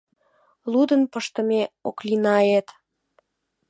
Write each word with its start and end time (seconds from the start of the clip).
Лудын 0.71 1.03
пыштыме 1.11 1.61
Оклинает. 1.89 2.67